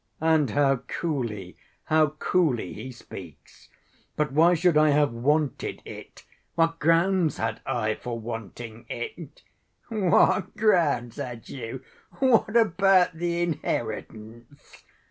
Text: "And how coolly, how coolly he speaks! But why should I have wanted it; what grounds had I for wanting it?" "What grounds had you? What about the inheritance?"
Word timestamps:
"And 0.19 0.49
how 0.49 0.77
coolly, 0.77 1.57
how 1.83 2.07
coolly 2.17 2.73
he 2.73 2.91
speaks! 2.91 3.69
But 4.15 4.31
why 4.31 4.55
should 4.55 4.75
I 4.75 4.89
have 4.89 5.13
wanted 5.13 5.79
it; 5.85 6.25
what 6.55 6.79
grounds 6.79 7.37
had 7.37 7.61
I 7.67 7.93
for 7.93 8.19
wanting 8.19 8.87
it?" 8.89 9.43
"What 9.89 10.57
grounds 10.57 11.17
had 11.17 11.47
you? 11.49 11.83
What 12.17 12.57
about 12.57 13.13
the 13.13 13.43
inheritance?" 13.43 14.83